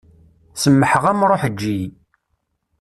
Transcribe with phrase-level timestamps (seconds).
[0.61, 1.89] Semmḥeɣ-am ṛuḥ eǧǧ-iyi.